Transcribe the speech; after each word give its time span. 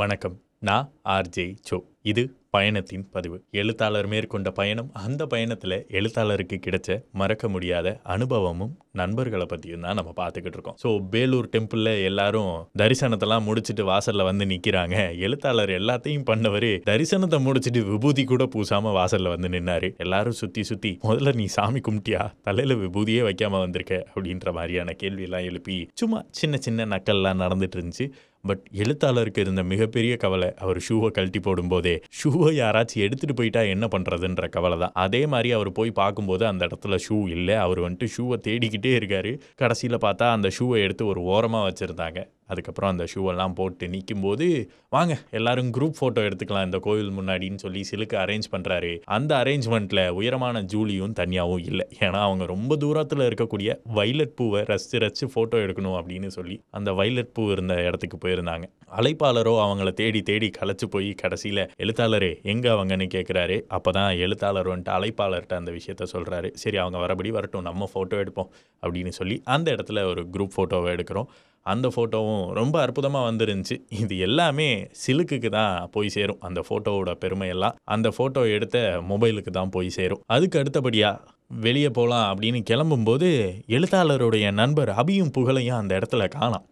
வணக்கம். 0.00 0.36
நான் 0.68 0.86
RJ 1.14 1.44
so 1.68 1.76
இது 2.10 2.22
பயணத்தின் 2.54 3.04
பதிவு. 3.14 3.36
எழுத்தாளர் 3.60 4.08
மேற்கொண்ட 4.12 4.48
பயணம் 4.58 4.88
அந்த 5.02 5.22
பயணத்தில் 5.32 5.74
எழுத்தாளருக்கு 5.98 6.56
கிடைச்ச 6.64 6.96
மறக்க 7.20 7.48
முடியாத 7.54 7.88
அனுபவமும் 8.14 8.72
நண்பர்களை 9.00 9.46
பற்றியும் 9.52 9.84
தான் 9.86 9.98
நம்ம 9.98 10.12
பார்த்துக்கிட்டு 10.20 10.58
இருக்கோம். 10.58 10.76
ஸோ 10.82 10.88
பேலூர் 11.12 11.48
டெம்பிளில் 11.54 11.92
எல்லாரும் 12.10 12.50
தரிசனத்தெல்லாம் 12.82 13.46
முடிச்சுட்டு 13.48 13.84
வாசலில் 13.92 14.28
வந்து 14.30 14.46
நிற்கிறாங்க 14.52 14.96
எழுத்தாளர் 15.28 15.72
எல்லாத்தையும் 15.80 16.26
பண்ணவர் 16.30 16.68
தரிசனத்தை 16.90 17.40
முடிச்சுட்டு 17.46 17.82
விபூதி 17.92 18.24
கூட 18.32 18.46
பூசாமல் 18.56 18.96
வாசலில் 19.00 19.32
வந்து 19.34 19.50
நின்னாரு. 19.56 19.90
எல்லாரும் 20.06 20.38
சுற்றி 20.42 20.64
சுற்றி 20.70 20.92
முதல்ல 21.08 21.36
நீ 21.40 21.48
சாமி 21.58 21.82
கும்பிட்டியா? 21.88 22.22
தலையில் 22.48 22.80
விபூதியே 22.84 23.24
வைக்காமல் 23.30 23.64
வந்திருக்க? 23.66 23.94
அப்படின்ற 24.14 24.52
மாதிரியான 24.58 24.96
கேள்வியெல்லாம் 25.02 25.48
எழுப்பி 25.52 25.78
சும்மா 26.02 26.20
சின்ன 26.42 26.56
சின்ன 26.68 26.86
நக்கல்லாம் 26.94 27.42
நடந்துட்டு 27.46 27.78
இருந்துச்சு. 27.78 28.08
பட் 28.46 28.64
எழுத்தாளருக்கு 28.72 29.40
இருந்த 29.40 29.62
மிகப்பெரிய 29.62 30.16
கவலை 30.16 30.48
அவர் 30.58 30.78
ஷூவை 30.88 31.10
கழட்டி 31.10 31.40
போடும்போதே 31.40 31.94
ஷூவை 32.18 32.50
யாராச்சும் 32.52 33.04
எடுத்துகிட்டு 33.06 33.36
போயிட்டா 33.36 33.60
என்ன 33.74 33.86
பண்ணுறதுன்ற 33.86 34.48
கவலை 34.48 34.78
தான். 34.78 34.94
அதே 34.94 35.26
மாதிரி 35.26 35.52
அவர் 35.52 35.72
போய் 35.72 35.90
பார்க்கும்போது 35.90 36.46
அந்த 36.46 36.66
இடத்துல 36.66 36.98
ஷூ 37.08 37.28
இல்லை. 37.28 37.54
அவர் 37.54 37.80
வந்துட்டு 37.80 38.08
ஷூவை 38.16 38.38
தேடிக்கிட்டே 38.48 38.92
இருக்காரு. 39.00 39.32
கடைசியில் 39.56 39.98
பார்த்தா 39.98 40.28
அந்த 40.30 40.50
ஷூவை 40.58 40.78
எடுத்து 40.82 41.06
ஒரு 41.06 41.20
ஓரமாக 41.20 41.68
வச்சுருந்தாங்க. 41.70 42.20
அதுக்கப்புறம் 42.46 42.92
அந்த 42.94 43.04
ஷூவெல்லாம் 43.12 43.54
போட்டு 43.58 43.88
நிற்கும்போது 43.88 44.46
வாங்க 44.88 45.14
எல்லாரும் 45.38 45.70
குரூப் 45.76 45.98
ஃபோட்டோ 46.00 46.20
எடுத்துக்கலாம் 46.28 46.66
இந்த 46.68 46.78
கோவில் 46.78 47.12
முன்னாடின்னு 47.18 47.62
சொல்லி 47.64 47.82
சிலுக்கு 47.90 48.16
அரேஞ்ச் 48.24 48.48
பண்ணுறாரு 48.54 48.92
அந்த 49.16 49.32
அரேஞ்ச்மெண்ட்டில் 49.42 50.02
உயரமான 50.18 50.62
ஜூலியும் 50.72 51.14
தனியாகவும் 51.20 51.64
இல்லை. 51.70 51.86
ஏன்னா 51.98 52.20
அவங்க 52.28 52.44
ரொம்ப 52.54 52.76
தூரத்தில் 52.76 53.26
இருக்கக்கூடிய 53.28 53.70
வைலட் 53.98 54.36
பூவை 54.40 54.62
ரசித்து 54.72 54.98
ரசித்து 55.04 55.28
ஃபோட்டோ 55.34 55.62
எடுக்கணும் 55.64 55.96
அப்படின்னு 56.00 56.30
சொல்லி 56.38 56.58
அந்த 56.70 56.90
வைலட் 57.00 57.32
பூ 57.32 57.44
இருந்த 57.50 57.74
இடத்துக்கு 57.88 58.18
போயிருந்தாங்க. 58.24 58.66
அழைப்பாளரோ 58.98 59.54
அவங்கள 59.64 59.90
தேடி 60.00 60.22
தேடி 60.22 60.50
களைச்சு 60.58 60.86
போய் 60.94 61.10
கடைசியில் 61.22 61.62
எழுத்தாளரே 61.84 62.32
எங்கே 62.42 62.68
அவங்கன்னு 62.68 63.08
கேட்குறாரு 63.14 63.56
அப்போ 63.68 63.90
தான் 63.90 64.10
எழுத்தாளர் 64.24 64.70
வந்துட்டு 64.72 64.94
அழைப்பாளர்கிட்ட 64.98 65.54
அந்த 65.60 65.72
விஷயத்த 65.78 66.06
சொல்கிறாரு 66.12 66.50
சரி 66.62 66.76
அவங்க 66.76 66.98
வரபடி 67.04 67.32
வரட்டும் 67.38 67.66
நம்ம 67.70 67.88
ஃபோட்டோ 67.94 68.18
எடுப்போம். 68.24 68.50
அப்படின்னு 68.82 69.12
சொல்லி 69.18 69.38
அந்த 69.56 69.68
இடத்துல 69.76 70.04
ஒரு 70.12 70.22
குரூப் 70.32 70.54
ஃபோட்டோவை 70.56 70.88
எடுக்கிறோம். 70.96 71.28
அந்த 71.72 71.86
ஃபோட்டோவும் 71.94 72.44
ரொம்ப 72.58 72.76
அற்புதமாக 72.84 73.28
வந்துருந்துச்சு. 73.30 73.76
இது 74.02 74.14
எல்லாமே 74.26 74.68
சிலுக்குக்கு 75.02 75.50
தான் 75.58 75.88
போய் 75.94 76.14
சேரும். 76.16 76.40
அந்த 76.48 76.62
ஃபோட்டோவோட 76.68 77.12
பெருமையெல்லாம் 77.24 77.78
அந்த 77.94 78.10
ஃபோட்டோ 78.16 78.42
எடுத்த 78.56 78.76
மொபைலுக்கு 79.12 79.52
தான் 79.58 79.72
போய் 79.76 79.96
சேரும். 79.98 80.22
அதுக்கு 80.36 80.58
அடுத்தபடியாக 80.62 81.32
வெளியே 81.64 81.90
போகலாம் 81.98 82.28
அப்படின்னு 82.32 82.60
கிளம்பும்போது 82.70 83.28
எழுத்தாளருடைய 83.76 84.46
நண்பர் 84.60 84.92
அபியும் 85.02 85.34
புகழையும் 85.38 85.80
அந்த 85.80 85.92
இடத்துல 85.98 86.26
காணாம். 86.36 86.64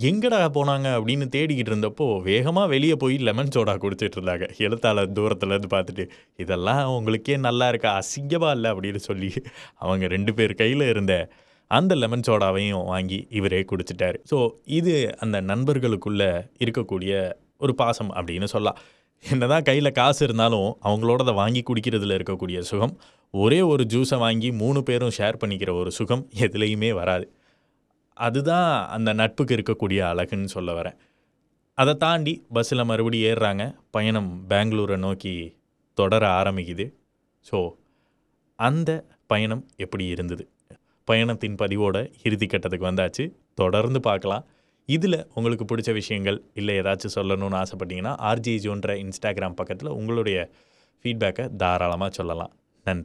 எங்கடா 0.00 0.38
போனாங்க 0.54 0.88
அப்படின்னு 0.96 1.26
தேடிக்கிட்டு 1.34 1.70
இருந்தப்போ 1.72 2.06
வேகமாக 2.22 2.70
வெளியே 2.72 2.94
போய் 3.02 3.16
லெமன் 3.26 3.52
சோடா 3.54 3.74
குடிச்சிட்டு 3.82 4.16
இருந்தாங்க. 4.18 4.46
எழுத்தாளர் 4.66 5.12
தூரத்துலேருந்து 5.18 5.70
பார்த்துட்டு 5.74 6.04
இதெல்லாம் 6.42 6.82
உங்களுக்கே 6.96 7.36
நல்லா 7.46 7.68
இருக்கா? 7.68 7.90
அசிங்கமாக 8.00 8.56
இல்லை? 8.56 8.70
அப்படின்னு 8.74 9.02
சொல்லி 9.08 9.30
அவங்க 9.84 10.06
ரெண்டு 10.14 10.34
பேர் 10.34 10.54
கையில் 10.62 10.84
இருந்த 10.92 11.14
அந்த 11.66 11.94
லெமன் 11.94 12.26
சோடாவையும் 12.26 12.84
வாங்கி 12.84 13.26
இவரே 13.30 13.60
குடிச்சிட்டாரு. 13.60 14.18
ஸோ 14.30 14.50
இது 14.64 15.18
அந்த 15.18 15.40
நண்பர்களுக்குள்ள 15.40 16.50
இருக்கக்கூடிய 16.58 17.32
ஒரு 17.58 17.74
பாசம் 17.74 18.12
அப்படின்னு 18.12 18.44
சொல்லலாம். 18.44 18.78
என்னதான் 19.30 19.62
கையில் 19.62 19.92
காசு 19.92 20.24
இருந்தாலும் 20.24 20.78
அவங்களோட 20.82 21.34
வாங்கி 21.34 21.62
குடிக்கிறதுல 21.62 22.16
இருக்கக்கூடிய 22.18 22.58
சுகம் 22.58 22.98
ஒரே 23.30 23.60
ஒரு 23.60 23.84
ஜூஸை 23.84 24.18
வாங்கி 24.18 24.52
மூணு 24.52 24.82
பேரும் 24.82 25.14
ஷேர் 25.18 25.40
பண்ணிக்கிற 25.40 25.78
ஒரு 25.78 25.90
சுகம் 25.90 26.28
எதுலேயுமே 26.38 26.94
வராது. 26.94 27.32
அதுதான் 28.12 28.88
அந்த 28.88 29.12
நட்புக்கு 29.12 29.56
இருக்கக்கூடிய 29.56 30.00
அழகுன்னு 30.10 30.44
சொல்ல 30.44 30.82
வரேன். 30.82 30.96
அதை 31.74 31.94
தாண்டி 31.94 32.44
பஸ்ஸில் 32.52 32.84
மறுபடியும் 32.84 33.36
ஏறுறாங்க. 33.36 33.74
பயணம் 33.90 34.44
பெங்களூரை 34.48 34.96
நோக்கி 34.96 35.56
தொடர 35.94 36.42
ஆரம்பிக்குது. 36.42 36.94
ஸோ 37.50 37.70
அந்த 38.56 39.04
பயணம் 39.26 39.68
எப்படி 39.76 40.06
இருந்தது? 40.06 40.48
பயணத்தின் 41.04 41.54
பதிவோட 41.54 41.96
இறுதி 42.24 42.46
கட்டத்துக்கு 42.46 42.90
வந்தாச்சு. 42.90 43.24
தொடர்ந்து 43.54 44.00
பார்க்கலாம். 44.00 44.44
இதில் 44.88 45.26
உங்களுக்கு 45.34 45.64
பிடிச்ச 45.70 45.92
விஷயங்கள் 45.92 46.42
இல்லை 46.54 46.74
ஏதாச்சும் 46.80 47.14
சொல்லணும்னு 47.14 47.58
ஆசைப்பட்டீங்கன்னா 47.62 48.12
ஆர்ஜி 48.30 48.54
ஜோன்ற 48.64 48.88
இன்ஸ்டாகிராம் 49.02 49.58
பக்கத்தில் 49.60 49.96
உங்களுடைய 49.98 50.50
ஃபீட்பேக்கை 51.02 51.56
தாராளமாக 51.56 52.12
சொல்லலாம். 52.12 52.52
நன்றி. 52.84 53.02